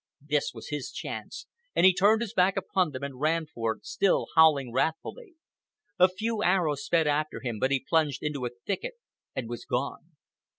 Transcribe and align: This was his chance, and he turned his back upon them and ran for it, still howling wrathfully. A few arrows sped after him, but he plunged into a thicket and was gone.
This 0.25 0.49
was 0.51 0.69
his 0.69 0.89
chance, 0.91 1.45
and 1.75 1.85
he 1.85 1.93
turned 1.93 2.21
his 2.23 2.33
back 2.33 2.57
upon 2.57 2.89
them 2.89 3.03
and 3.03 3.19
ran 3.19 3.45
for 3.45 3.75
it, 3.75 3.85
still 3.85 4.25
howling 4.35 4.71
wrathfully. 4.73 5.35
A 5.99 6.09
few 6.09 6.41
arrows 6.41 6.83
sped 6.83 7.05
after 7.05 7.39
him, 7.41 7.59
but 7.59 7.69
he 7.69 7.85
plunged 7.87 8.23
into 8.23 8.47
a 8.47 8.55
thicket 8.65 8.95
and 9.35 9.47
was 9.47 9.63
gone. 9.63 10.15